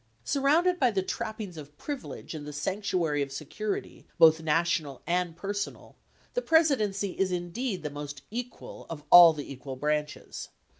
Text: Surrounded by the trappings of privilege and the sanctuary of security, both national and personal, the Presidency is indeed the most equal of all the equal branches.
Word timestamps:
Surrounded 0.23 0.79
by 0.79 0.89
the 0.89 1.03
trappings 1.03 1.57
of 1.57 1.77
privilege 1.77 2.33
and 2.33 2.47
the 2.47 2.51
sanctuary 2.51 3.21
of 3.21 3.31
security, 3.31 4.07
both 4.17 4.41
national 4.41 5.03
and 5.05 5.37
personal, 5.37 5.95
the 6.33 6.41
Presidency 6.41 7.11
is 7.19 7.31
indeed 7.31 7.83
the 7.83 7.89
most 7.91 8.23
equal 8.31 8.87
of 8.89 9.03
all 9.11 9.31
the 9.31 9.53
equal 9.53 9.75
branches. 9.75 10.49